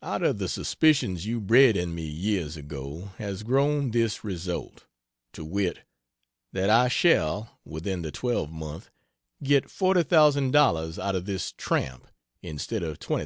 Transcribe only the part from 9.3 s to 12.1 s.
get $40,000 out of this "Tramp"